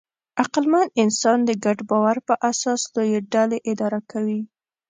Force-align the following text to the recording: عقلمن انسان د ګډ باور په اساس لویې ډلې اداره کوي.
عقلمن 0.41 0.87
انسان 1.03 1.37
د 1.45 1.51
ګډ 1.65 1.77
باور 1.89 2.17
په 2.27 2.33
اساس 2.51 2.81
لویې 2.93 3.19
ډلې 3.33 3.59
اداره 3.71 3.99
کوي. 4.11 4.41